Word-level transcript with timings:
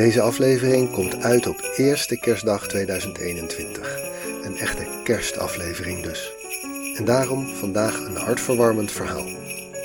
Deze 0.00 0.20
aflevering 0.20 0.90
komt 0.90 1.22
uit 1.22 1.46
op 1.46 1.72
eerste 1.76 2.18
kerstdag 2.18 2.68
2021. 2.68 3.98
Een 4.42 4.56
echte 4.56 5.00
kerstaflevering 5.04 6.02
dus. 6.02 6.32
En 6.96 7.04
daarom 7.04 7.54
vandaag 7.54 7.98
een 7.98 8.16
hartverwarmend 8.16 8.92
verhaal. 8.92 9.24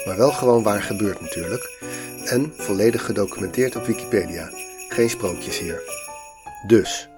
Maar 0.06 0.18
wel 0.18 0.32
gewoon 0.32 0.64
waar 0.64 0.82
gebeurt 0.82 1.22
natuurlijk. 1.22 1.80
En 2.26 2.54
volledig 2.58 3.06
gedocumenteerd 3.06 3.76
op 3.76 3.86
Wikipedia. 3.86 4.50
Geen 4.90 5.10
sprookjes 5.10 5.60
hier. 5.60 5.82
Dus, 6.68 7.10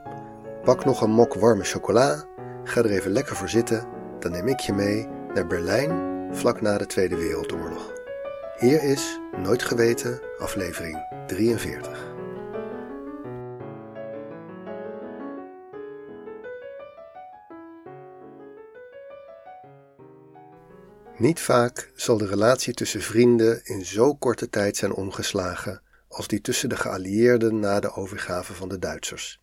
pak 0.63 0.85
nog 0.85 1.01
een 1.01 1.11
mok 1.11 1.33
warme 1.33 1.63
chocola, 1.63 2.25
ga 2.63 2.83
er 2.83 2.91
even 2.91 3.11
lekker 3.11 3.35
voor 3.35 3.49
zitten, 3.49 3.87
dan 4.19 4.31
neem 4.31 4.47
ik 4.47 4.59
je 4.59 4.73
mee 4.73 5.07
naar 5.33 5.47
Berlijn 5.47 5.91
vlak 6.31 6.61
na 6.61 6.77
de 6.77 6.85
Tweede 6.85 7.15
Wereldoorlog. 7.15 7.93
Hier 8.59 8.83
is 8.83 9.19
Nooit 9.43 9.63
Geweten, 9.63 10.19
aflevering 10.39 10.97
43. 11.27 12.06
Niet 21.17 21.39
vaak 21.39 21.91
zal 21.95 22.17
de 22.17 22.27
relatie 22.27 22.73
tussen 22.73 23.01
vrienden 23.01 23.65
in 23.65 23.85
zo 23.85 24.15
korte 24.15 24.49
tijd 24.49 24.77
zijn 24.77 24.93
omgeslagen 24.93 25.81
als 26.07 26.27
die 26.27 26.41
tussen 26.41 26.69
de 26.69 26.75
geallieerden 26.75 27.59
na 27.59 27.79
de 27.79 27.93
overgave 27.93 28.53
van 28.53 28.69
de 28.69 28.79
Duitsers. 28.79 29.41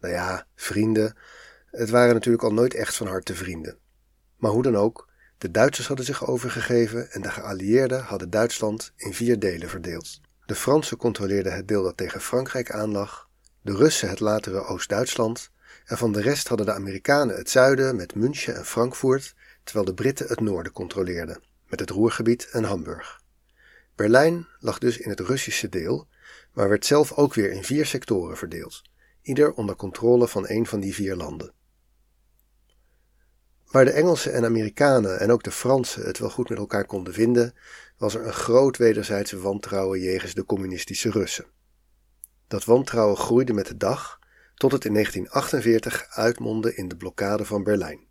Nou 0.00 0.14
ja, 0.14 0.46
vrienden, 0.54 1.16
het 1.70 1.90
waren 1.90 2.14
natuurlijk 2.14 2.44
al 2.44 2.52
nooit 2.52 2.74
echt 2.74 2.96
van 2.96 3.06
harte 3.06 3.34
vrienden. 3.34 3.78
Maar 4.36 4.50
hoe 4.50 4.62
dan 4.62 4.76
ook, 4.76 5.08
de 5.38 5.50
Duitsers 5.50 5.86
hadden 5.86 6.06
zich 6.06 6.26
overgegeven 6.26 7.10
en 7.10 7.22
de 7.22 7.30
geallieerden 7.30 8.02
hadden 8.02 8.30
Duitsland 8.30 8.92
in 8.96 9.14
vier 9.14 9.38
delen 9.38 9.68
verdeeld. 9.68 10.20
De 10.46 10.54
Fransen 10.54 10.96
controleerden 10.96 11.54
het 11.54 11.68
deel 11.68 11.82
dat 11.82 11.96
tegen 11.96 12.20
Frankrijk 12.20 12.70
aanlag, 12.70 13.28
de 13.62 13.76
Russen 13.76 14.08
het 14.08 14.20
latere 14.20 14.64
Oost-Duitsland 14.64 15.50
en 15.84 15.98
van 15.98 16.12
de 16.12 16.20
rest 16.20 16.48
hadden 16.48 16.66
de 16.66 16.72
Amerikanen 16.72 17.36
het 17.36 17.50
zuiden 17.50 17.96
met 17.96 18.14
München 18.14 18.56
en 18.56 18.64
Frankfurt 18.64 19.34
terwijl 19.64 19.84
de 19.84 19.94
Britten 19.94 20.26
het 20.26 20.40
noorden 20.40 20.72
controleerden, 20.72 21.42
met 21.68 21.80
het 21.80 21.90
Roergebied 21.90 22.48
en 22.50 22.64
Hamburg. 22.64 23.20
Berlijn 23.94 24.46
lag 24.58 24.78
dus 24.78 24.98
in 24.98 25.10
het 25.10 25.20
Russische 25.20 25.68
deel, 25.68 26.08
maar 26.52 26.68
werd 26.68 26.86
zelf 26.86 27.12
ook 27.12 27.34
weer 27.34 27.50
in 27.50 27.64
vier 27.64 27.86
sectoren 27.86 28.36
verdeeld, 28.36 28.82
ieder 29.22 29.52
onder 29.52 29.76
controle 29.76 30.28
van 30.28 30.44
een 30.48 30.66
van 30.66 30.80
die 30.80 30.94
vier 30.94 31.16
landen. 31.16 31.52
Waar 33.70 33.84
de 33.84 33.90
Engelsen 33.90 34.32
en 34.32 34.44
Amerikanen 34.44 35.20
en 35.20 35.30
ook 35.30 35.42
de 35.42 35.50
Fransen 35.50 36.06
het 36.06 36.18
wel 36.18 36.30
goed 36.30 36.48
met 36.48 36.58
elkaar 36.58 36.86
konden 36.86 37.14
vinden, 37.14 37.54
was 37.96 38.14
er 38.14 38.26
een 38.26 38.32
groot 38.32 38.76
wederzijdse 38.76 39.38
wantrouwen 39.38 40.00
jegens 40.00 40.34
de 40.34 40.44
communistische 40.44 41.10
Russen. 41.10 41.46
Dat 42.48 42.64
wantrouwen 42.64 43.16
groeide 43.16 43.52
met 43.52 43.66
de 43.66 43.76
dag, 43.76 44.18
tot 44.54 44.72
het 44.72 44.84
in 44.84 44.92
1948 44.92 46.06
uitmondde 46.08 46.74
in 46.74 46.88
de 46.88 46.96
blokkade 46.96 47.44
van 47.44 47.62
Berlijn 47.62 48.10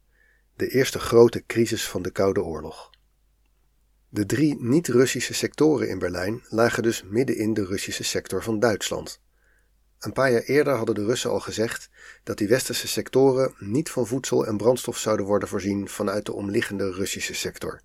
de 0.61 0.67
eerste 0.67 0.99
grote 0.99 1.43
crisis 1.45 1.87
van 1.87 2.01
de 2.01 2.11
Koude 2.11 2.43
Oorlog. 2.43 2.89
De 4.09 4.25
drie 4.25 4.55
niet-Russische 4.59 5.33
sectoren 5.33 5.89
in 5.89 5.99
Berlijn 5.99 6.43
lagen 6.49 6.83
dus 6.83 7.03
midden 7.03 7.37
in 7.37 7.53
de 7.53 7.65
Russische 7.65 8.03
sector 8.03 8.43
van 8.43 8.59
Duitsland. 8.59 9.21
Een 9.99 10.13
paar 10.13 10.31
jaar 10.31 10.41
eerder 10.41 10.75
hadden 10.75 10.95
de 10.95 11.05
Russen 11.05 11.29
al 11.29 11.39
gezegd 11.39 11.89
dat 12.23 12.37
die 12.37 12.47
westerse 12.47 12.87
sectoren 12.87 13.53
niet 13.57 13.89
van 13.89 14.07
voedsel 14.07 14.45
en 14.45 14.57
brandstof 14.57 14.97
zouden 14.97 15.25
worden 15.25 15.49
voorzien 15.49 15.89
vanuit 15.89 16.25
de 16.25 16.33
omliggende 16.33 16.91
Russische 16.91 17.33
sector. 17.33 17.81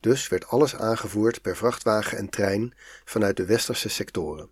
Dus 0.00 0.28
werd 0.28 0.46
alles 0.46 0.76
aangevoerd 0.76 1.42
per 1.42 1.56
vrachtwagen 1.56 2.18
en 2.18 2.28
trein 2.28 2.74
vanuit 3.04 3.36
de 3.36 3.44
westerse 3.44 3.88
sectoren. 3.88 4.50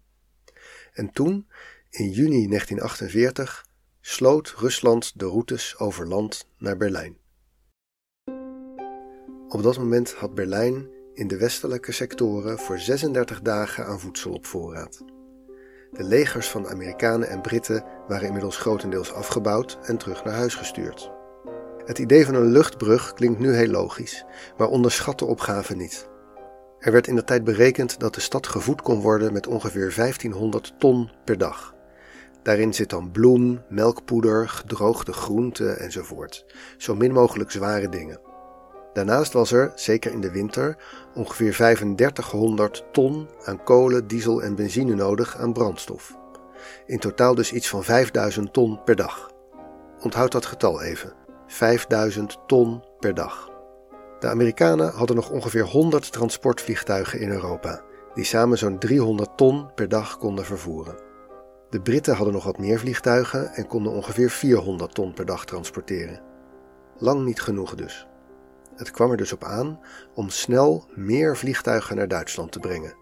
En 0.92 1.12
toen, 1.12 1.48
in 1.90 2.10
juni 2.10 2.46
1948, 2.48 3.66
sloot 4.00 4.54
Rusland 4.56 5.18
de 5.18 5.26
routes 5.26 5.78
over 5.78 6.08
land 6.08 6.46
naar 6.58 6.76
Berlijn. 6.76 7.18
Op 9.52 9.62
dat 9.62 9.78
moment 9.78 10.12
had 10.12 10.34
Berlijn 10.34 10.88
in 11.14 11.28
de 11.28 11.36
westelijke 11.36 11.92
sectoren 11.92 12.58
voor 12.58 12.78
36 12.78 13.40
dagen 13.40 13.86
aan 13.86 14.00
voedsel 14.00 14.32
op 14.32 14.46
voorraad. 14.46 15.04
De 15.92 16.04
legers 16.04 16.50
van 16.50 16.68
Amerikanen 16.68 17.28
en 17.28 17.40
Britten 17.40 17.84
waren 18.08 18.26
inmiddels 18.26 18.56
grotendeels 18.56 19.12
afgebouwd 19.12 19.78
en 19.82 19.96
terug 19.96 20.24
naar 20.24 20.34
huis 20.34 20.54
gestuurd. 20.54 21.10
Het 21.84 21.98
idee 21.98 22.24
van 22.24 22.34
een 22.34 22.50
luchtbrug 22.50 23.12
klinkt 23.12 23.38
nu 23.38 23.54
heel 23.54 23.70
logisch, 23.70 24.24
maar 24.58 24.68
onderschat 24.68 25.18
de 25.18 25.24
opgave 25.24 25.76
niet. 25.76 26.08
Er 26.78 26.92
werd 26.92 27.06
in 27.06 27.14
de 27.14 27.24
tijd 27.24 27.44
berekend 27.44 28.00
dat 28.00 28.14
de 28.14 28.20
stad 28.20 28.46
gevoed 28.46 28.82
kon 28.82 29.00
worden 29.00 29.32
met 29.32 29.46
ongeveer 29.46 29.94
1500 29.96 30.74
ton 30.78 31.10
per 31.24 31.38
dag. 31.38 31.74
Daarin 32.42 32.74
zit 32.74 32.90
dan 32.90 33.10
bloem, 33.10 33.62
melkpoeder, 33.68 34.48
gedroogde 34.48 35.12
groenten 35.12 35.78
enzovoort. 35.78 36.46
Zo 36.76 36.94
min 36.94 37.12
mogelijk 37.12 37.50
zware 37.50 37.88
dingen. 37.88 38.29
Daarnaast 38.92 39.32
was 39.32 39.52
er, 39.52 39.72
zeker 39.74 40.12
in 40.12 40.20
de 40.20 40.30
winter, 40.30 40.76
ongeveer 41.14 41.52
3500 41.52 42.84
ton 42.92 43.28
aan 43.44 43.64
kolen, 43.64 44.06
diesel 44.06 44.42
en 44.42 44.54
benzine 44.54 44.94
nodig 44.94 45.36
aan 45.36 45.52
brandstof. 45.52 46.18
In 46.86 46.98
totaal 46.98 47.34
dus 47.34 47.52
iets 47.52 47.68
van 47.68 47.84
5000 47.84 48.52
ton 48.52 48.84
per 48.84 48.96
dag. 48.96 49.30
Onthoud 50.00 50.32
dat 50.32 50.46
getal 50.46 50.82
even: 50.82 51.12
5000 51.46 52.38
ton 52.46 52.82
per 52.98 53.14
dag. 53.14 53.50
De 54.18 54.28
Amerikanen 54.28 54.92
hadden 54.92 55.16
nog 55.16 55.30
ongeveer 55.30 55.64
100 55.64 56.12
transportvliegtuigen 56.12 57.20
in 57.20 57.30
Europa, 57.30 57.82
die 58.14 58.24
samen 58.24 58.58
zo'n 58.58 58.78
300 58.78 59.36
ton 59.36 59.74
per 59.74 59.88
dag 59.88 60.18
konden 60.18 60.44
vervoeren. 60.44 60.94
De 61.70 61.80
Britten 61.80 62.14
hadden 62.14 62.34
nog 62.34 62.44
wat 62.44 62.58
meer 62.58 62.78
vliegtuigen 62.78 63.52
en 63.52 63.66
konden 63.66 63.92
ongeveer 63.92 64.30
400 64.30 64.94
ton 64.94 65.12
per 65.12 65.26
dag 65.26 65.44
transporteren. 65.44 66.20
Lang 66.98 67.24
niet 67.24 67.40
genoeg 67.40 67.74
dus. 67.74 68.06
Het 68.80 68.90
kwam 68.90 69.10
er 69.10 69.16
dus 69.16 69.32
op 69.32 69.44
aan 69.44 69.80
om 70.14 70.28
snel 70.28 70.88
meer 70.94 71.36
vliegtuigen 71.36 71.96
naar 71.96 72.08
Duitsland 72.08 72.52
te 72.52 72.58
brengen. 72.58 72.94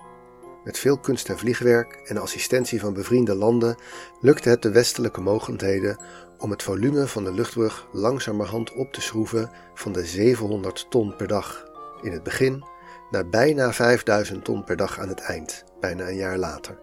Met 0.64 0.78
veel 0.78 0.98
kunst 0.98 1.28
en 1.28 1.38
vliegwerk 1.38 1.94
en 2.04 2.18
assistentie 2.18 2.80
van 2.80 2.92
bevriende 2.92 3.34
landen 3.34 3.76
lukte 4.20 4.48
het 4.48 4.62
de 4.62 4.70
westelijke 4.70 5.20
mogendheden 5.20 5.96
om 6.38 6.50
het 6.50 6.62
volume 6.62 7.06
van 7.06 7.24
de 7.24 7.32
luchtbrug 7.32 7.88
langzamerhand 7.92 8.74
op 8.74 8.92
te 8.92 9.00
schroeven 9.00 9.50
van 9.74 9.92
de 9.92 10.06
700 10.06 10.86
ton 10.90 11.16
per 11.16 11.26
dag 11.26 11.66
in 12.02 12.12
het 12.12 12.22
begin 12.22 12.64
naar 13.10 13.28
bijna 13.28 13.72
5000 13.72 14.44
ton 14.44 14.64
per 14.64 14.76
dag 14.76 14.98
aan 14.98 15.08
het 15.08 15.20
eind, 15.20 15.64
bijna 15.80 16.08
een 16.08 16.16
jaar 16.16 16.38
later. 16.38 16.78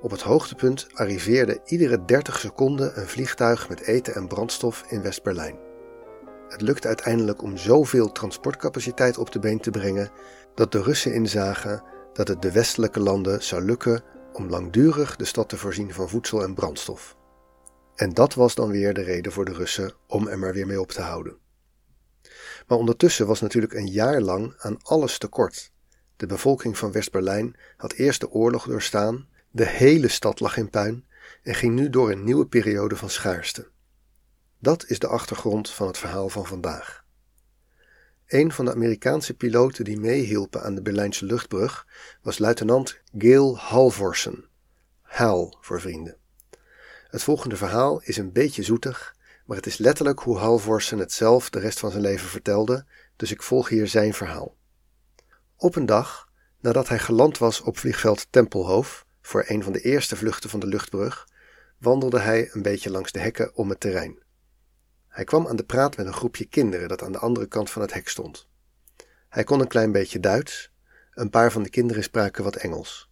Op 0.00 0.10
het 0.10 0.22
hoogtepunt 0.22 0.86
arriveerde 0.92 1.60
iedere 1.64 2.04
30 2.04 2.38
seconden 2.38 3.00
een 3.00 3.08
vliegtuig 3.08 3.68
met 3.68 3.80
eten 3.80 4.14
en 4.14 4.28
brandstof 4.28 4.84
in 4.88 5.02
West-Berlijn. 5.02 5.69
Het 6.50 6.60
lukte 6.60 6.88
uiteindelijk 6.88 7.42
om 7.42 7.56
zoveel 7.56 8.12
transportcapaciteit 8.12 9.18
op 9.18 9.32
de 9.32 9.38
been 9.38 9.60
te 9.60 9.70
brengen 9.70 10.10
dat 10.54 10.72
de 10.72 10.82
Russen 10.82 11.14
inzagen 11.14 11.82
dat 12.12 12.28
het 12.28 12.42
de 12.42 12.52
westelijke 12.52 13.00
landen 13.00 13.42
zou 13.42 13.62
lukken 13.62 14.02
om 14.32 14.48
langdurig 14.48 15.16
de 15.16 15.24
stad 15.24 15.48
te 15.48 15.56
voorzien 15.56 15.92
van 15.92 16.08
voedsel 16.08 16.42
en 16.42 16.54
brandstof. 16.54 17.16
En 17.94 18.14
dat 18.14 18.34
was 18.34 18.54
dan 18.54 18.70
weer 18.70 18.94
de 18.94 19.02
reden 19.02 19.32
voor 19.32 19.44
de 19.44 19.52
Russen 19.52 19.92
om 20.06 20.28
er 20.28 20.38
maar 20.38 20.52
weer 20.52 20.66
mee 20.66 20.80
op 20.80 20.90
te 20.90 21.00
houden. 21.00 21.36
Maar 22.66 22.78
ondertussen 22.78 23.26
was 23.26 23.40
natuurlijk 23.40 23.72
een 23.72 23.88
jaar 23.88 24.20
lang 24.20 24.54
aan 24.58 24.82
alles 24.82 25.18
tekort. 25.18 25.72
De 26.16 26.26
bevolking 26.26 26.78
van 26.78 26.92
West-Berlijn 26.92 27.56
had 27.76 27.92
eerst 27.92 28.20
de 28.20 28.30
oorlog 28.30 28.66
doorstaan, 28.66 29.28
de 29.50 29.66
hele 29.66 30.08
stad 30.08 30.40
lag 30.40 30.56
in 30.56 30.70
puin 30.70 31.04
en 31.42 31.54
ging 31.54 31.74
nu 31.74 31.90
door 31.90 32.10
een 32.10 32.24
nieuwe 32.24 32.46
periode 32.46 32.96
van 32.96 33.10
schaarste. 33.10 33.68
Dat 34.62 34.84
is 34.86 34.98
de 34.98 35.06
achtergrond 35.06 35.70
van 35.70 35.86
het 35.86 35.98
verhaal 35.98 36.28
van 36.28 36.46
vandaag. 36.46 37.04
Een 38.26 38.52
van 38.52 38.64
de 38.64 38.72
Amerikaanse 38.72 39.34
piloten 39.34 39.84
die 39.84 40.00
meehielpen 40.00 40.62
aan 40.62 40.74
de 40.74 40.82
Berlijnse 40.82 41.24
luchtbrug 41.24 41.86
was 42.22 42.38
luitenant 42.38 43.00
Gail 43.18 43.58
Halvorsen. 43.58 44.44
Hal 45.02 45.56
voor 45.60 45.80
vrienden. 45.80 46.16
Het 47.08 47.22
volgende 47.22 47.56
verhaal 47.56 48.00
is 48.02 48.16
een 48.16 48.32
beetje 48.32 48.62
zoetig, 48.62 49.16
maar 49.46 49.56
het 49.56 49.66
is 49.66 49.78
letterlijk 49.78 50.20
hoe 50.20 50.38
Halvorsen 50.38 50.98
het 50.98 51.12
zelf 51.12 51.50
de 51.50 51.58
rest 51.58 51.78
van 51.78 51.90
zijn 51.90 52.02
leven 52.02 52.28
vertelde, 52.28 52.84
dus 53.16 53.30
ik 53.30 53.42
volg 53.42 53.68
hier 53.68 53.88
zijn 53.88 54.14
verhaal. 54.14 54.56
Op 55.56 55.76
een 55.76 55.86
dag, 55.86 56.28
nadat 56.60 56.88
hij 56.88 56.98
geland 56.98 57.38
was 57.38 57.60
op 57.60 57.78
vliegveld 57.78 58.26
Tempelhof 58.30 59.06
voor 59.22 59.44
een 59.46 59.62
van 59.62 59.72
de 59.72 59.80
eerste 59.80 60.16
vluchten 60.16 60.50
van 60.50 60.60
de 60.60 60.66
luchtbrug, 60.66 61.28
wandelde 61.78 62.18
hij 62.18 62.48
een 62.52 62.62
beetje 62.62 62.90
langs 62.90 63.12
de 63.12 63.20
hekken 63.20 63.54
om 63.54 63.68
het 63.68 63.80
terrein. 63.80 64.28
Hij 65.10 65.24
kwam 65.24 65.46
aan 65.46 65.56
de 65.56 65.64
praat 65.64 65.96
met 65.96 66.06
een 66.06 66.12
groepje 66.12 66.44
kinderen 66.44 66.88
dat 66.88 67.02
aan 67.02 67.12
de 67.12 67.18
andere 67.18 67.46
kant 67.46 67.70
van 67.70 67.82
het 67.82 67.92
hek 67.92 68.08
stond. 68.08 68.48
Hij 69.28 69.44
kon 69.44 69.60
een 69.60 69.68
klein 69.68 69.92
beetje 69.92 70.20
Duits, 70.20 70.72
een 71.14 71.30
paar 71.30 71.52
van 71.52 71.62
de 71.62 71.70
kinderen 71.70 72.02
spraken 72.02 72.44
wat 72.44 72.56
Engels. 72.56 73.10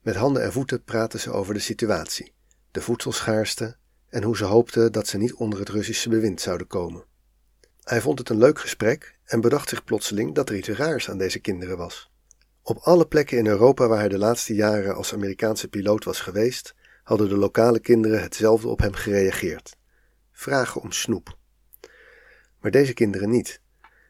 Met 0.00 0.14
handen 0.14 0.42
en 0.42 0.52
voeten 0.52 0.84
praten 0.84 1.20
ze 1.20 1.30
over 1.30 1.54
de 1.54 1.60
situatie, 1.60 2.32
de 2.70 2.80
voedselschaarste 2.80 3.76
en 4.08 4.22
hoe 4.22 4.36
ze 4.36 4.44
hoopten 4.44 4.92
dat 4.92 5.06
ze 5.06 5.18
niet 5.18 5.34
onder 5.34 5.58
het 5.58 5.68
Russische 5.68 6.08
bewind 6.08 6.40
zouden 6.40 6.66
komen. 6.66 7.04
Hij 7.84 8.00
vond 8.00 8.18
het 8.18 8.28
een 8.28 8.38
leuk 8.38 8.58
gesprek 8.58 9.18
en 9.24 9.40
bedacht 9.40 9.68
zich 9.68 9.84
plotseling 9.84 10.34
dat 10.34 10.48
er 10.48 10.56
iets 10.56 10.68
raars 10.68 11.10
aan 11.10 11.18
deze 11.18 11.38
kinderen 11.38 11.76
was. 11.76 12.10
Op 12.62 12.76
alle 12.76 13.06
plekken 13.06 13.38
in 13.38 13.46
Europa 13.46 13.88
waar 13.88 13.98
hij 13.98 14.08
de 14.08 14.18
laatste 14.18 14.54
jaren 14.54 14.94
als 14.94 15.14
Amerikaanse 15.14 15.68
piloot 15.68 16.04
was 16.04 16.20
geweest, 16.20 16.74
hadden 17.02 17.28
de 17.28 17.36
lokale 17.36 17.80
kinderen 17.80 18.22
hetzelfde 18.22 18.68
op 18.68 18.80
hem 18.80 18.92
gereageerd: 18.94 19.76
vragen 20.40 20.80
om 20.80 20.92
snoep. 20.92 21.38
Maar 22.60 22.70
deze 22.70 22.92
kinderen 22.92 23.30
niet. 23.30 23.60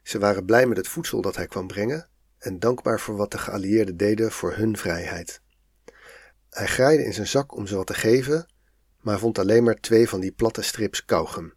Ze 0.02 0.18
waren 0.18 0.44
blij 0.44 0.66
met 0.66 0.76
het 0.76 0.88
voedsel 0.88 1.20
dat 1.20 1.36
hij 1.36 1.46
kwam 1.46 1.66
brengen 1.66 2.08
en 2.38 2.58
dankbaar 2.58 3.00
voor 3.00 3.16
wat 3.16 3.30
de 3.30 3.38
geallieerden 3.38 3.96
deden 3.96 4.32
voor 4.32 4.54
hun 4.54 4.76
vrijheid. 4.76 5.40
Hij 6.50 6.66
graaide 6.66 7.04
in 7.04 7.12
zijn 7.12 7.26
zak 7.26 7.56
om 7.56 7.66
ze 7.66 7.76
wat 7.76 7.86
te 7.86 7.94
geven, 7.94 8.46
maar 9.00 9.18
vond 9.18 9.38
alleen 9.38 9.64
maar 9.64 9.80
twee 9.80 10.08
van 10.08 10.20
die 10.20 10.32
platte 10.32 10.62
strips 10.62 11.04
kauwgum. 11.04 11.54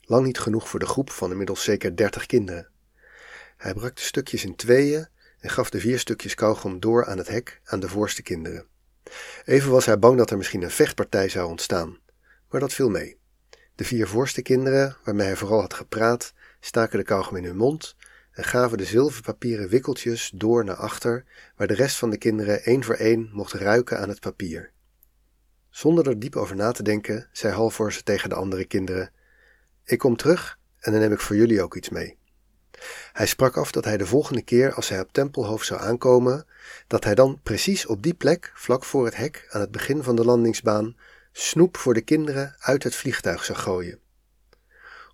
Lang 0.00 0.26
niet 0.26 0.38
genoeg 0.38 0.68
voor 0.68 0.80
de 0.80 0.86
groep 0.86 1.10
van 1.10 1.30
inmiddels 1.30 1.64
zeker 1.64 1.96
dertig 1.96 2.26
kinderen. 2.26 2.70
Hij 3.56 3.74
brak 3.74 3.96
de 3.96 4.02
stukjes 4.02 4.44
in 4.44 4.56
tweeën 4.56 5.08
en 5.40 5.50
gaf 5.50 5.70
de 5.70 5.80
vier 5.80 5.98
stukjes 5.98 6.34
kauwgom 6.34 6.80
door 6.80 7.06
aan 7.06 7.18
het 7.18 7.28
hek 7.28 7.60
aan 7.64 7.80
de 7.80 7.88
voorste 7.88 8.22
kinderen. 8.22 8.66
Even 9.44 9.70
was 9.70 9.86
hij 9.86 9.98
bang 9.98 10.18
dat 10.18 10.30
er 10.30 10.36
misschien 10.36 10.62
een 10.62 10.70
vechtpartij 10.70 11.28
zou 11.28 11.48
ontstaan, 11.48 11.98
maar 12.50 12.60
dat 12.60 12.72
viel 12.72 12.90
mee. 12.90 13.17
De 13.78 13.84
vier 13.84 14.08
voorste 14.08 14.42
kinderen, 14.42 14.96
waarmee 15.04 15.26
hij 15.26 15.36
vooral 15.36 15.60
had 15.60 15.74
gepraat, 15.74 16.32
staken 16.60 16.98
de 16.98 17.04
kauwgom 17.04 17.36
in 17.36 17.44
hun 17.44 17.56
mond 17.56 17.96
en 18.30 18.44
gaven 18.44 18.78
de 18.78 18.84
zilverpapieren 18.84 19.68
wikkeltjes 19.68 20.30
door 20.34 20.64
naar 20.64 20.76
achter, 20.76 21.24
waar 21.56 21.66
de 21.66 21.74
rest 21.74 21.96
van 21.96 22.10
de 22.10 22.16
kinderen 22.16 22.62
één 22.62 22.84
voor 22.84 22.94
één 22.94 23.30
mocht 23.32 23.52
ruiken 23.52 23.98
aan 23.98 24.08
het 24.08 24.20
papier. 24.20 24.72
Zonder 25.70 26.08
er 26.08 26.18
diep 26.18 26.36
over 26.36 26.56
na 26.56 26.72
te 26.72 26.82
denken, 26.82 27.28
zei 27.32 27.54
Halvorsen 27.54 28.04
tegen 28.04 28.28
de 28.28 28.34
andere 28.34 28.64
kinderen: 28.64 29.10
Ik 29.84 29.98
kom 29.98 30.16
terug 30.16 30.58
en 30.78 30.92
dan 30.92 31.00
neem 31.00 31.12
ik 31.12 31.20
voor 31.20 31.36
jullie 31.36 31.62
ook 31.62 31.76
iets 31.76 31.88
mee. 31.88 32.18
Hij 33.12 33.26
sprak 33.26 33.56
af 33.56 33.72
dat 33.72 33.84
hij 33.84 33.96
de 33.96 34.06
volgende 34.06 34.42
keer 34.42 34.74
als 34.74 34.88
hij 34.88 35.00
op 35.00 35.12
Tempelhoofd 35.12 35.66
zou 35.66 35.80
aankomen, 35.80 36.46
dat 36.86 37.04
hij 37.04 37.14
dan 37.14 37.40
precies 37.42 37.86
op 37.86 38.02
die 38.02 38.14
plek, 38.14 38.52
vlak 38.54 38.84
voor 38.84 39.04
het 39.04 39.16
hek 39.16 39.46
aan 39.50 39.60
het 39.60 39.70
begin 39.70 40.02
van 40.02 40.16
de 40.16 40.24
landingsbaan, 40.24 40.96
snoep 41.40 41.76
voor 41.76 41.94
de 41.94 42.00
kinderen 42.00 42.54
uit 42.58 42.82
het 42.82 42.94
vliegtuig 42.94 43.44
zou 43.44 43.58
gooien. 43.58 43.98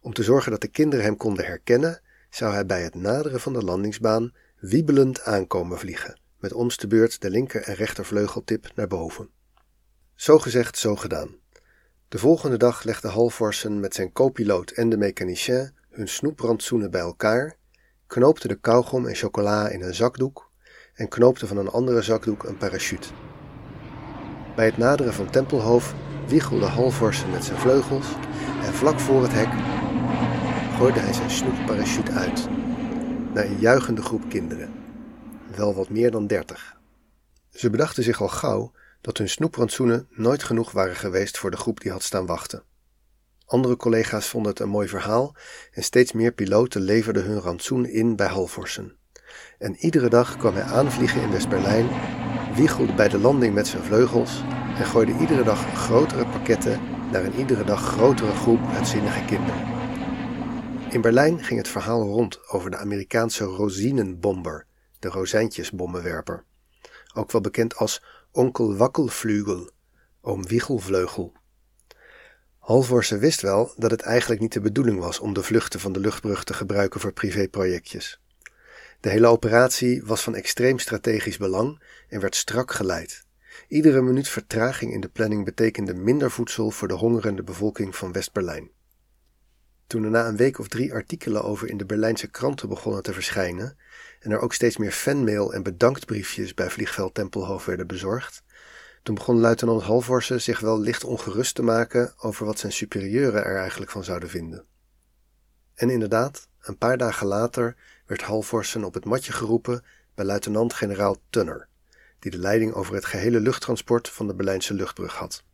Om 0.00 0.12
te 0.12 0.22
zorgen 0.22 0.50
dat 0.50 0.60
de 0.60 0.68
kinderen 0.68 1.04
hem 1.04 1.16
konden 1.16 1.44
herkennen, 1.44 2.00
zou 2.30 2.52
hij 2.52 2.66
bij 2.66 2.82
het 2.82 2.94
naderen 2.94 3.40
van 3.40 3.52
de 3.52 3.62
landingsbaan 3.62 4.32
wiebelend 4.60 5.22
aankomen 5.22 5.78
vliegen, 5.78 6.20
met 6.38 6.52
ons 6.52 6.76
de 6.76 6.86
beurt 6.86 7.20
de 7.20 7.30
linker 7.30 7.62
en 7.62 7.74
rechtervleugeltip 7.74 8.70
naar 8.74 8.86
boven. 8.86 9.30
Zo 10.14 10.38
gezegd, 10.38 10.78
zo 10.78 10.96
gedaan. 10.96 11.36
De 12.08 12.18
volgende 12.18 12.56
dag 12.56 12.82
legde 12.82 13.08
Halvorsen 13.08 13.80
met 13.80 13.94
zijn 13.94 14.12
co-piloot 14.12 14.70
en 14.70 14.88
de 14.88 14.96
mechanicien 14.96 15.74
hun 15.90 16.08
snoeprantsoenen 16.08 16.90
bij 16.90 17.00
elkaar, 17.00 17.56
knoopte 18.06 18.48
de 18.48 18.60
kauwgom 18.60 19.06
en 19.06 19.14
chocola 19.14 19.68
in 19.68 19.82
een 19.82 19.94
zakdoek 19.94 20.50
en 20.94 21.08
knoopte 21.08 21.46
van 21.46 21.56
een 21.56 21.68
andere 21.68 22.02
zakdoek 22.02 22.44
een 22.44 22.56
parachute. 22.56 23.08
Bij 24.56 24.66
het 24.66 24.76
naderen 24.76 25.14
van 25.14 25.30
Tempelhoofd 25.30 25.94
wiegelde 26.26 26.66
Halvorsen 26.66 27.30
met 27.30 27.44
zijn 27.44 27.58
vleugels 27.58 28.06
en 28.64 28.74
vlak 28.74 29.00
voor 29.00 29.22
het 29.22 29.32
hek 29.32 29.48
gooide 30.76 31.00
hij 31.00 31.12
zijn 31.12 31.30
snoepparachute 31.30 32.12
uit 32.12 32.48
naar 33.34 33.44
een 33.44 33.58
juichende 33.58 34.02
groep 34.02 34.28
kinderen, 34.28 34.72
wel 35.56 35.74
wat 35.74 35.88
meer 35.88 36.10
dan 36.10 36.26
dertig. 36.26 36.76
Ze 37.50 37.70
bedachten 37.70 38.02
zich 38.02 38.20
al 38.20 38.28
gauw 38.28 38.72
dat 39.00 39.18
hun 39.18 39.28
snoeprantsoenen 39.28 40.08
nooit 40.10 40.42
genoeg 40.42 40.70
waren 40.70 40.96
geweest 40.96 41.38
voor 41.38 41.50
de 41.50 41.56
groep 41.56 41.80
die 41.80 41.92
had 41.92 42.02
staan 42.02 42.26
wachten. 42.26 42.62
Andere 43.46 43.76
collega's 43.76 44.28
vonden 44.28 44.50
het 44.50 44.60
een 44.60 44.68
mooi 44.68 44.88
verhaal 44.88 45.34
en 45.72 45.82
steeds 45.82 46.12
meer 46.12 46.32
piloten 46.32 46.80
leverden 46.80 47.24
hun 47.24 47.40
rantsoen 47.40 47.86
in 47.86 48.16
bij 48.16 48.26
Halvorsen. 48.26 48.96
En 49.58 49.76
iedere 49.76 50.08
dag 50.08 50.36
kwam 50.36 50.54
hij 50.54 50.62
aanvliegen 50.62 51.22
in 51.22 51.30
West-Berlijn, 51.30 51.88
wiegelde 52.54 52.94
bij 52.94 53.08
de 53.08 53.18
landing 53.18 53.54
met 53.54 53.66
zijn 53.66 53.82
vleugels 53.82 54.42
en 54.76 54.84
gooide 54.84 55.18
iedere 55.20 55.42
dag 55.42 55.74
grotere 55.74 56.26
pakketten 56.26 56.80
naar 57.10 57.24
een 57.24 57.38
iedere 57.38 57.64
dag 57.64 57.80
grotere 57.80 58.34
groep 58.34 58.60
uitzinnige 58.72 59.24
kinderen. 59.24 59.66
In 60.90 61.00
Berlijn 61.00 61.44
ging 61.44 61.58
het 61.58 61.68
verhaal 61.68 62.02
rond 62.02 62.48
over 62.48 62.70
de 62.70 62.76
Amerikaanse 62.76 63.44
rosinenbomber, 63.44 64.66
de 64.98 65.08
rozijntjesbommenwerper, 65.08 66.44
ook 67.14 67.32
wel 67.32 67.40
bekend 67.40 67.76
als 67.76 68.02
onkel 68.32 68.76
Wakkelvlugel, 68.76 69.70
oom 70.20 70.46
Wiegelvleugel. 70.46 71.32
Halvorsen 72.58 73.18
wist 73.18 73.40
wel 73.40 73.72
dat 73.76 73.90
het 73.90 74.00
eigenlijk 74.00 74.40
niet 74.40 74.52
de 74.52 74.60
bedoeling 74.60 74.98
was 74.98 75.18
om 75.18 75.32
de 75.32 75.42
vluchten 75.42 75.80
van 75.80 75.92
de 75.92 76.00
luchtbrug 76.00 76.44
te 76.44 76.54
gebruiken 76.54 77.00
voor 77.00 77.12
privéprojectjes. 77.12 78.20
De 79.00 79.08
hele 79.08 79.26
operatie 79.26 80.04
was 80.04 80.22
van 80.22 80.34
extreem 80.34 80.78
strategisch 80.78 81.36
belang 81.36 81.82
en 82.08 82.20
werd 82.20 82.36
strak 82.36 82.72
geleid. 82.72 83.23
Iedere 83.68 84.02
minuut 84.02 84.28
vertraging 84.28 84.92
in 84.92 85.00
de 85.00 85.08
planning 85.08 85.44
betekende 85.44 85.94
minder 85.94 86.30
voedsel 86.30 86.70
voor 86.70 86.88
de 86.88 86.94
hongerende 86.94 87.42
bevolking 87.42 87.96
van 87.96 88.12
West-Berlijn. 88.12 88.70
Toen 89.86 90.04
er 90.04 90.10
na 90.10 90.26
een 90.26 90.36
week 90.36 90.58
of 90.58 90.68
drie 90.68 90.92
artikelen 90.92 91.44
over 91.44 91.68
in 91.68 91.76
de 91.76 91.84
Berlijnse 91.84 92.30
kranten 92.30 92.68
begonnen 92.68 93.02
te 93.02 93.12
verschijnen 93.12 93.78
en 94.20 94.30
er 94.30 94.40
ook 94.40 94.54
steeds 94.54 94.76
meer 94.76 94.92
fanmail 94.92 95.54
en 95.54 95.62
bedanktbriefjes 95.62 96.54
bij 96.54 96.70
vliegveld 96.70 97.14
Tempelhof 97.14 97.64
werden 97.64 97.86
bezorgd, 97.86 98.42
toen 99.02 99.14
begon 99.14 99.40
luitenant 99.40 99.82
Halvorsen 99.82 100.42
zich 100.42 100.60
wel 100.60 100.80
licht 100.80 101.04
ongerust 101.04 101.54
te 101.54 101.62
maken 101.62 102.14
over 102.16 102.46
wat 102.46 102.58
zijn 102.58 102.72
superieuren 102.72 103.44
er 103.44 103.56
eigenlijk 103.56 103.90
van 103.90 104.04
zouden 104.04 104.28
vinden. 104.28 104.64
En 105.74 105.90
inderdaad, 105.90 106.48
een 106.60 106.78
paar 106.78 106.98
dagen 106.98 107.26
later 107.26 107.76
werd 108.06 108.22
Halvorsen 108.22 108.84
op 108.84 108.94
het 108.94 109.04
matje 109.04 109.32
geroepen 109.32 109.84
bij 110.14 110.24
luitenant-generaal 110.24 111.16
Tunner, 111.30 111.68
die 112.24 112.32
de 112.32 112.38
leiding 112.38 112.72
over 112.72 112.94
het 112.94 113.04
gehele 113.04 113.40
luchttransport 113.40 114.08
van 114.08 114.26
de 114.26 114.34
Berlijnse 114.34 114.74
luchtbrug 114.74 115.14
had. 115.14 115.44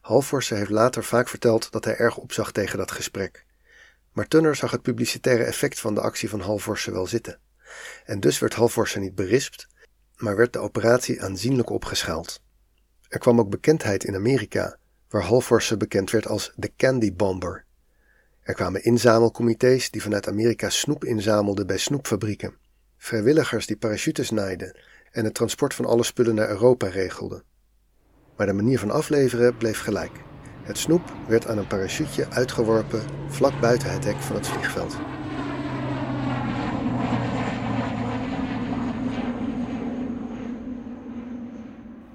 Halvorsen 0.00 0.56
heeft 0.56 0.70
later 0.70 1.04
vaak 1.04 1.28
verteld 1.28 1.72
dat 1.72 1.84
hij 1.84 1.96
erg 1.96 2.16
opzag 2.16 2.52
tegen 2.52 2.78
dat 2.78 2.90
gesprek. 2.90 3.44
Maar 4.12 4.28
Tunner 4.28 4.56
zag 4.56 4.70
het 4.70 4.82
publicitaire 4.82 5.44
effect 5.44 5.80
van 5.80 5.94
de 5.94 6.00
actie 6.00 6.28
van 6.28 6.40
Halvorsen 6.40 6.92
wel 6.92 7.06
zitten. 7.06 7.38
En 8.04 8.20
dus 8.20 8.38
werd 8.38 8.54
Halvorsen 8.54 9.00
niet 9.00 9.14
berispt, 9.14 9.68
maar 10.16 10.36
werd 10.36 10.52
de 10.52 10.58
operatie 10.58 11.22
aanzienlijk 11.22 11.70
opgeschaald. 11.70 12.42
Er 13.08 13.18
kwam 13.18 13.38
ook 13.38 13.50
bekendheid 13.50 14.04
in 14.04 14.14
Amerika, 14.14 14.78
waar 15.08 15.22
Halvorsen 15.22 15.78
bekend 15.78 16.10
werd 16.10 16.26
als 16.26 16.52
de 16.56 16.72
Candy 16.76 17.14
Bomber. 17.14 17.64
Er 18.40 18.54
kwamen 18.54 18.84
inzamelcomité's 18.84 19.90
die 19.90 20.02
vanuit 20.02 20.28
Amerika 20.28 20.68
snoep 20.70 21.04
inzamelden 21.04 21.66
bij 21.66 21.78
snoepfabrieken, 21.78 22.56
vrijwilligers 22.96 23.66
die 23.66 23.76
parachutes 23.76 24.30
naaiden 24.30 24.76
en 25.14 25.24
het 25.24 25.34
transport 25.34 25.74
van 25.74 25.84
alle 25.84 26.02
spullen 26.02 26.34
naar 26.34 26.48
Europa 26.48 26.86
regelden. 26.86 27.42
Maar 28.36 28.46
de 28.46 28.52
manier 28.52 28.78
van 28.78 28.90
afleveren 28.90 29.56
bleef 29.56 29.80
gelijk. 29.80 30.12
Het 30.62 30.78
snoep 30.78 31.12
werd 31.28 31.46
aan 31.46 31.58
een 31.58 31.66
parachute 31.66 32.30
uitgeworpen 32.30 33.02
vlak 33.28 33.60
buiten 33.60 33.92
het 33.92 34.04
hek 34.04 34.16
van 34.16 34.36
het 34.36 34.46
vliegveld. 34.46 34.96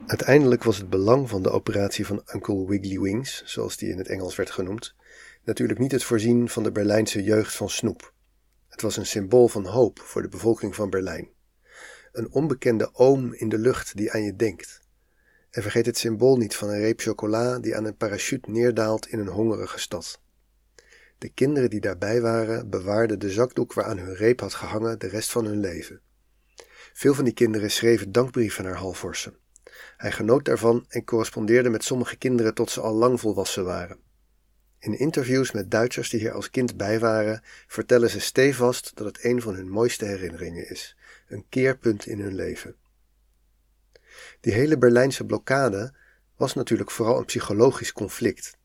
Uiteindelijk 0.06 0.64
was 0.64 0.78
het 0.78 0.90
belang 0.90 1.30
van 1.30 1.44
de 1.44 1.50
operatie 1.50 2.06
van 2.06 2.24
Uncle 2.34 2.68
Wiggly 2.68 3.00
Wings, 3.00 3.44
zoals 3.46 3.78
die 3.78 3.90
in 3.90 3.98
het 3.98 4.08
Engels 4.08 4.36
werd 4.36 4.52
genoemd, 4.52 4.96
natuurlijk 5.44 5.80
niet 5.80 5.92
het 5.92 6.04
voorzien 6.04 6.50
van 6.50 6.64
de 6.64 6.72
Berlijnse 6.72 7.24
jeugd 7.24 7.56
van 7.56 7.70
snoep. 7.70 8.14
Het 8.68 8.82
was 8.82 8.98
een 8.98 9.06
symbool 9.06 9.48
van 9.48 9.66
hoop 9.66 10.00
voor 10.00 10.22
de 10.22 10.30
bevolking 10.30 10.76
van 10.76 10.90
Berlijn. 10.90 11.30
Een 12.12 12.32
onbekende 12.32 12.90
oom 12.94 13.34
in 13.34 13.50
de 13.50 13.58
lucht 13.58 13.98
die 13.98 14.12
aan 14.12 14.24
je 14.24 14.36
denkt. 14.36 14.82
En 15.50 15.62
vergeet 15.62 15.86
het 15.86 15.98
symbool 15.98 16.38
niet 16.38 16.56
van 16.56 16.70
een 16.70 16.80
reep 16.80 17.00
chocola 17.00 17.60
die 17.60 17.76
aan 17.76 17.86
een 17.86 17.98
parachute 17.98 18.52
neerdaalt 18.52 19.08
in 19.08 19.20
een 19.20 19.28
hongerige 19.28 19.80
stad. 19.80 20.22
De 21.18 21.30
kinderen 21.30 21.70
die 21.70 21.80
daarbij 21.80 22.22
waren 22.22 22.70
bewaarden 22.70 23.20
de 23.20 23.30
zakdoek 23.30 23.74
waaraan 23.74 23.98
hun 23.98 24.16
reep 24.16 24.40
had 24.40 24.54
gehangen 24.54 25.00
de 25.00 25.08
rest 25.08 25.32
van 25.32 25.46
hun 25.46 25.60
leven. 25.60 26.02
Veel 26.94 27.14
van 27.14 27.24
die 27.24 27.34
kinderen 27.34 27.72
schreven 27.72 28.12
dankbrieven 28.12 28.64
naar 28.64 28.76
Halvorsen. 28.76 29.38
Hij 29.98 30.12
genoot 30.12 30.46
daarvan 30.46 30.86
en 30.90 31.04
correspondeerde 31.04 31.70
met 31.70 31.84
sommige 31.84 32.16
kinderen 32.16 32.54
tot 32.54 32.70
ze 32.70 32.82
al 32.82 32.94
lang 32.94 33.20
volwassen 33.20 33.66
waren. 33.66 34.00
In 34.80 35.00
interviews 35.00 35.52
met 35.52 35.72
Duitsers 35.72 36.10
die 36.10 36.20
hier 36.20 36.32
als 36.32 36.50
kind 36.50 36.78
bij 36.78 37.00
waren, 37.00 37.42
vertellen 37.68 38.10
ze 38.10 38.20
stevast 38.20 38.92
dat 38.96 39.06
het 39.06 39.24
een 39.24 39.42
van 39.42 39.56
hun 39.56 39.70
mooiste 39.70 40.06
herinneringen 40.06 40.70
is, 40.70 40.96
een 41.28 41.46
keerpunt 41.50 42.06
in 42.06 42.20
hun 42.20 42.36
leven. 42.36 42.76
Die 44.40 44.54
hele 44.54 44.78
Berlijnse 44.78 45.26
blokkade 45.26 45.94
was 46.36 46.54
natuurlijk 46.54 46.92
vooral 46.92 47.18
een 47.18 47.26
psychologisch 47.26 47.94
conflict. 47.94 48.58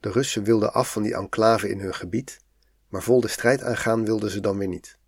De 0.00 0.10
Russen 0.10 0.44
wilden 0.44 0.72
af 0.72 0.92
van 0.92 1.02
die 1.02 1.14
enclave 1.14 1.68
in 1.68 1.80
hun 1.80 1.94
gebied, 1.94 2.38
maar 2.88 3.02
vol 3.02 3.20
de 3.20 3.28
strijd 3.28 3.62
aangaan 3.62 4.04
wilden 4.04 4.30
ze 4.30 4.40
dan 4.40 4.58
weer 4.58 4.68
niet. 4.68 4.98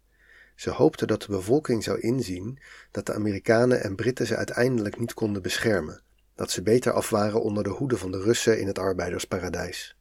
Ze 0.55 0.71
hoopten 0.71 1.07
dat 1.07 1.23
de 1.23 1.29
bevolking 1.29 1.85
zou 1.85 2.01
inzien 2.01 2.59
dat 2.91 3.07
de 3.07 3.15
Amerikanen 3.15 3.83
en 3.83 3.95
Britten 3.95 4.27
ze 4.27 4.37
uiteindelijk 4.37 4.99
niet 4.99 5.15
konden 5.15 5.43
beschermen, 5.43 6.03
dat 6.35 6.51
ze 6.51 6.63
beter 6.63 6.93
af 6.93 7.11
waren 7.11 7.43
onder 7.43 7.65
de 7.65 7.71
hoede 7.71 7.97
van 7.97 8.11
de 8.11 8.21
Russen 8.21 8.61
in 8.61 8.67
het 8.67 8.79
arbeidersparadijs. 8.79 9.97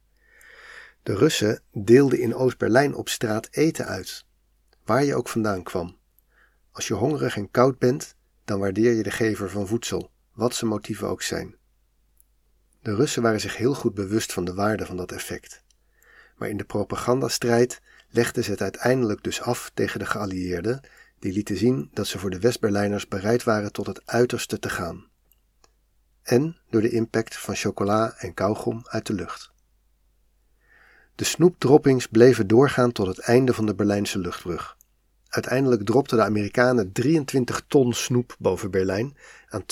De 1.04 1.14
Russen 1.14 1.60
deelden 1.72 2.18
in 2.18 2.34
Oost-Berlijn 2.34 2.94
op 2.94 3.08
straat 3.08 3.48
eten 3.50 3.86
uit, 3.86 4.24
waar 4.84 5.04
je 5.04 5.14
ook 5.14 5.28
vandaan 5.28 5.62
kwam. 5.62 5.98
Als 6.72 6.88
je 6.88 6.94
hongerig 6.94 7.36
en 7.36 7.50
koud 7.50 7.78
bent, 7.78 8.14
dan 8.44 8.58
waardeer 8.58 8.92
je 8.92 9.02
de 9.02 9.10
gever 9.10 9.50
van 9.50 9.66
voedsel, 9.66 10.10
wat 10.32 10.54
zijn 10.54 10.70
motieven 10.70 11.08
ook 11.08 11.22
zijn. 11.22 11.56
De 12.82 12.94
Russen 12.94 13.22
waren 13.22 13.40
zich 13.40 13.56
heel 13.56 13.74
goed 13.74 13.94
bewust 13.94 14.32
van 14.32 14.44
de 14.44 14.54
waarde 14.54 14.86
van 14.86 14.96
dat 14.96 15.12
effect. 15.12 15.62
Maar 16.36 16.48
in 16.48 16.56
de 16.56 16.64
propagandastrijd 16.64 17.80
legden 18.08 18.44
ze 18.44 18.50
het 18.50 18.62
uiteindelijk 18.62 19.22
dus 19.22 19.40
af 19.40 19.70
tegen 19.74 19.98
de 19.98 20.06
geallieerden, 20.06 20.80
die 21.18 21.32
lieten 21.32 21.56
zien 21.56 21.90
dat 21.92 22.06
ze 22.06 22.18
voor 22.18 22.30
de 22.30 22.40
West-Berlijners 22.40 23.08
bereid 23.08 23.42
waren 23.42 23.72
tot 23.72 23.86
het 23.86 24.06
uiterste 24.06 24.58
te 24.58 24.68
gaan. 24.68 25.08
En 26.22 26.56
door 26.70 26.80
de 26.80 26.90
impact 26.90 27.36
van 27.36 27.54
chocola 27.54 28.14
en 28.18 28.34
kauwgom 28.34 28.82
uit 28.84 29.06
de 29.06 29.12
lucht. 29.12 29.53
De 31.16 31.24
snoepdroppings 31.24 32.06
bleven 32.06 32.46
doorgaan 32.46 32.92
tot 32.92 33.06
het 33.06 33.18
einde 33.18 33.54
van 33.54 33.66
de 33.66 33.74
Berlijnse 33.74 34.18
luchtbrug. 34.18 34.76
Uiteindelijk 35.28 35.84
dropten 35.84 36.16
de 36.16 36.22
Amerikanen 36.24 36.92
23 36.92 37.62
ton 37.68 37.92
snoep 37.92 38.36
boven 38.38 38.70
Berlijn 38.70 39.16
aan 39.48 39.64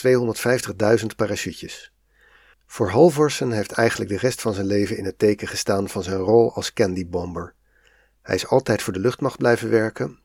250.000 1.00 1.06
parachutes. 1.16 1.92
Voor 2.66 2.90
Halvorsen 2.90 3.50
heeft 3.50 3.72
eigenlijk 3.72 4.10
de 4.10 4.16
rest 4.16 4.40
van 4.40 4.54
zijn 4.54 4.66
leven 4.66 4.96
in 4.96 5.04
het 5.04 5.18
teken 5.18 5.48
gestaan 5.48 5.88
van 5.88 6.02
zijn 6.02 6.18
rol 6.18 6.54
als 6.54 6.72
candybomber. 6.72 7.54
Hij 8.22 8.34
is 8.34 8.46
altijd 8.46 8.82
voor 8.82 8.92
de 8.92 8.98
luchtmacht 8.98 9.38
blijven 9.38 9.70
werken 9.70 10.18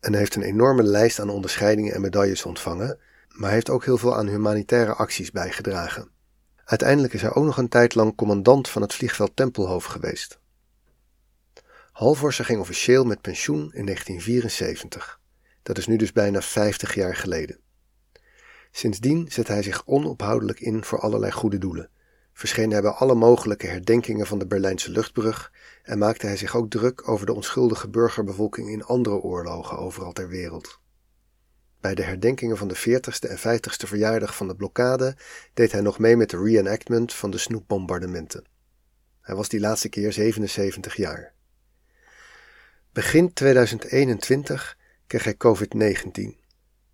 en 0.00 0.14
heeft 0.14 0.34
een 0.34 0.42
enorme 0.42 0.82
lijst 0.82 1.20
aan 1.20 1.30
onderscheidingen 1.30 1.94
en 1.94 2.00
medailles 2.00 2.44
ontvangen, 2.44 2.98
maar 3.28 3.50
heeft 3.50 3.70
ook 3.70 3.84
heel 3.84 3.98
veel 3.98 4.16
aan 4.16 4.28
humanitaire 4.28 4.92
acties 4.92 5.30
bijgedragen. 5.30 6.10
Uiteindelijk 6.64 7.12
is 7.12 7.22
hij 7.22 7.34
ook 7.34 7.44
nog 7.44 7.56
een 7.56 7.68
tijd 7.68 7.94
lang 7.94 8.14
commandant 8.14 8.68
van 8.68 8.82
het 8.82 8.94
vliegveld 8.94 9.36
Tempelhoofd 9.36 9.88
geweest. 9.88 10.40
Halvorsen 11.92 12.44
ging 12.44 12.60
officieel 12.60 13.04
met 13.04 13.20
pensioen 13.20 13.72
in 13.72 13.84
1974. 13.84 15.20
Dat 15.62 15.78
is 15.78 15.86
nu 15.86 15.96
dus 15.96 16.12
bijna 16.12 16.42
50 16.42 16.94
jaar 16.94 17.16
geleden. 17.16 17.58
Sindsdien 18.70 19.30
zet 19.30 19.48
hij 19.48 19.62
zich 19.62 19.82
onophoudelijk 19.86 20.60
in 20.60 20.84
voor 20.84 21.00
allerlei 21.00 21.32
goede 21.32 21.58
doelen. 21.58 21.90
Verscheen 22.32 22.70
hij 22.70 22.82
bij 22.82 22.90
alle 22.90 23.14
mogelijke 23.14 23.66
herdenkingen 23.66 24.26
van 24.26 24.38
de 24.38 24.46
Berlijnse 24.46 24.90
luchtbrug 24.90 25.52
en 25.82 25.98
maakte 25.98 26.26
hij 26.26 26.36
zich 26.36 26.56
ook 26.56 26.70
druk 26.70 27.08
over 27.08 27.26
de 27.26 27.34
onschuldige 27.34 27.88
burgerbevolking 27.88 28.68
in 28.68 28.84
andere 28.84 29.16
oorlogen 29.16 29.78
overal 29.78 30.12
ter 30.12 30.28
wereld. 30.28 30.80
Bij 31.80 31.94
de 31.94 32.02
herdenkingen 32.02 32.56
van 32.56 32.68
de 32.68 32.76
40ste 32.76 33.28
en 33.28 33.38
50ste 33.38 33.86
verjaardag 33.86 34.36
van 34.36 34.48
de 34.48 34.56
blokkade 34.56 35.16
deed 35.54 35.72
hij 35.72 35.80
nog 35.80 35.98
mee 35.98 36.16
met 36.16 36.30
de 36.30 36.42
reenactment 36.42 37.14
van 37.14 37.30
de 37.30 37.38
snoepbombardementen. 37.38 38.44
Hij 39.20 39.34
was 39.34 39.48
die 39.48 39.60
laatste 39.60 39.88
keer 39.88 40.12
77 40.12 40.96
jaar. 40.96 41.34
Begin 42.92 43.32
2021 43.32 44.76
kreeg 45.06 45.24
hij 45.24 45.36
COVID-19. 45.36 46.40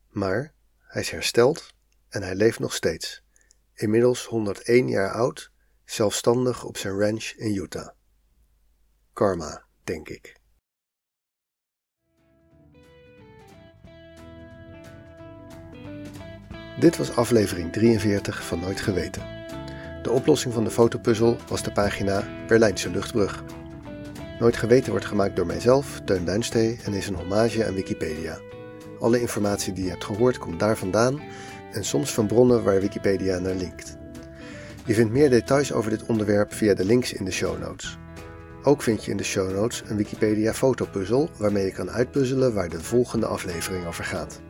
Maar 0.09 0.53
hij 0.81 1.03
is 1.03 1.11
hersteld 1.11 1.75
en 2.09 2.23
hij 2.23 2.35
leeft 2.35 2.59
nog 2.59 2.75
steeds. 2.75 3.23
Inmiddels 3.75 4.25
101 4.25 4.89
jaar 4.89 5.13
oud, 5.13 5.51
zelfstandig 5.85 6.65
op 6.65 6.77
zijn 6.77 6.99
ranch 6.99 7.25
in 7.25 7.55
Utah. 7.55 7.89
Karma, 9.13 9.65
denk 9.85 10.09
ik. 10.09 10.37
Dit 16.81 16.97
was 16.97 17.17
aflevering 17.17 17.73
43 17.73 18.47
van 18.47 18.61
Nooit 18.61 18.81
Geweten. 18.81 19.23
De 20.03 20.11
oplossing 20.11 20.55
van 20.55 20.65
de 20.65 20.71
fotopuzzel 20.71 21.37
was 21.49 21.63
de 21.63 21.73
pagina 21.73 22.47
Berlijnse 22.47 22.91
luchtbrug. 22.91 23.58
Nooit 24.39 24.57
Geweten 24.57 24.91
wordt 24.91 25.07
gemaakt 25.07 25.37
door 25.37 25.47
mijzelf, 25.47 26.01
Teun 26.05 26.25
Duinstee, 26.25 26.79
en 26.85 26.93
is 26.93 27.09
een 27.09 27.15
hommage 27.15 27.67
aan 27.67 27.75
Wikipedia. 27.75 28.39
Alle 28.99 29.21
informatie 29.21 29.73
die 29.73 29.85
je 29.85 29.91
hebt 29.91 30.05
gehoord 30.05 30.39
komt 30.39 30.61
daar 30.61 30.77
vandaan 30.77 31.21
en 31.73 31.85
soms 31.85 32.13
van 32.15 32.27
bronnen 32.27 32.65
waar 32.65 32.81
Wikipedia 32.81 33.39
naar 33.39 33.55
linkt. 33.55 33.97
Je 34.85 34.95
vindt 34.95 35.13
meer 35.13 35.31
details 35.31 35.73
over 35.73 35.91
dit 35.91 36.07
onderwerp 36.07 36.53
via 36.53 36.75
de 36.75 36.85
links 36.85 37.13
in 37.13 37.25
de 37.25 37.31
show 37.31 37.61
notes. 37.61 37.99
Ook 38.63 38.83
vind 38.83 39.05
je 39.05 39.11
in 39.11 39.17
de 39.17 39.25
show 39.25 39.55
notes 39.55 39.83
een 39.87 39.97
Wikipedia 39.97 40.55
fotopuzzel 40.55 41.31
waarmee 41.39 41.65
je 41.65 41.73
kan 41.73 41.91
uitpuzzelen 41.91 42.55
waar 42.55 42.69
de 42.69 42.81
volgende 42.81 43.27
aflevering 43.27 43.87
over 43.87 44.05
gaat. 44.05 44.41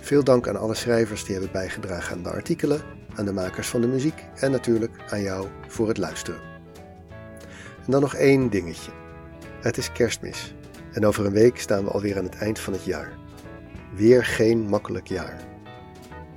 Veel 0.00 0.24
dank 0.24 0.48
aan 0.48 0.56
alle 0.56 0.74
schrijvers 0.74 1.24
die 1.24 1.34
hebben 1.34 1.52
bijgedragen 1.52 2.16
aan 2.16 2.22
de 2.22 2.30
artikelen, 2.30 2.80
aan 3.14 3.24
de 3.24 3.32
makers 3.32 3.68
van 3.68 3.80
de 3.80 3.86
muziek 3.86 4.24
en 4.34 4.50
natuurlijk 4.50 4.96
aan 5.10 5.22
jou 5.22 5.46
voor 5.68 5.88
het 5.88 5.98
luisteren. 5.98 6.47
En 7.88 7.94
dan 7.94 8.02
nog 8.02 8.14
één 8.14 8.50
dingetje. 8.50 8.90
Het 9.60 9.76
is 9.76 9.92
kerstmis 9.92 10.54
en 10.92 11.06
over 11.06 11.26
een 11.26 11.32
week 11.32 11.60
staan 11.60 11.84
we 11.84 11.90
alweer 11.90 12.18
aan 12.18 12.24
het 12.24 12.36
eind 12.36 12.58
van 12.58 12.72
het 12.72 12.84
jaar. 12.84 13.12
Weer 13.94 14.24
geen 14.24 14.60
makkelijk 14.60 15.06
jaar. 15.06 15.40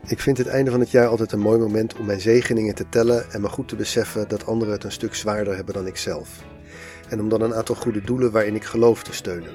Ik 0.07 0.19
vind 0.19 0.37
het 0.37 0.47
einde 0.47 0.71
van 0.71 0.79
het 0.79 0.91
jaar 0.91 1.07
altijd 1.07 1.31
een 1.31 1.39
mooi 1.39 1.59
moment 1.59 1.97
om 1.97 2.05
mijn 2.05 2.21
zegeningen 2.21 2.75
te 2.75 2.89
tellen 2.89 3.31
en 3.31 3.41
me 3.41 3.49
goed 3.49 3.67
te 3.67 3.75
beseffen 3.75 4.27
dat 4.27 4.45
anderen 4.45 4.73
het 4.73 4.83
een 4.83 4.91
stuk 4.91 5.15
zwaarder 5.15 5.55
hebben 5.55 5.73
dan 5.73 5.87
ik 5.87 5.97
zelf. 5.97 6.43
En 7.09 7.19
om 7.19 7.29
dan 7.29 7.41
een 7.41 7.55
aantal 7.55 7.75
goede 7.75 8.01
doelen 8.01 8.31
waarin 8.31 8.55
ik 8.55 8.63
geloof 8.63 9.03
te 9.03 9.13
steunen. 9.13 9.53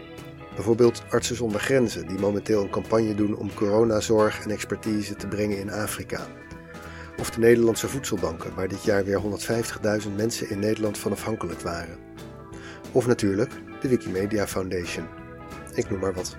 Bijvoorbeeld 0.54 1.02
Artsen 1.10 1.36
zonder 1.36 1.60
Grenzen, 1.60 2.08
die 2.08 2.18
momenteel 2.18 2.62
een 2.62 2.70
campagne 2.70 3.14
doen 3.14 3.36
om 3.36 3.54
coronazorg 3.54 4.44
en 4.44 4.50
expertise 4.50 5.16
te 5.16 5.26
brengen 5.26 5.58
in 5.58 5.72
Afrika. 5.72 6.26
Of 7.18 7.30
de 7.30 7.40
Nederlandse 7.40 7.88
voedselbanken, 7.88 8.54
waar 8.54 8.68
dit 8.68 8.84
jaar 8.84 9.04
weer 9.04 9.20
150.000 10.02 10.14
mensen 10.16 10.50
in 10.50 10.58
Nederland 10.58 10.98
van 10.98 11.12
afhankelijk 11.12 11.60
waren. 11.60 11.98
Of 12.92 13.06
natuurlijk 13.06 13.52
de 13.80 13.88
Wikimedia 13.88 14.46
Foundation. 14.46 15.06
Ik 15.74 15.90
noem 15.90 16.00
maar 16.00 16.14
wat. 16.14 16.36